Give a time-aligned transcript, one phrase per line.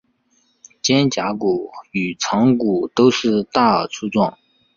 [0.81, 4.35] 肩胛骨与肠骨都是大而粗壮。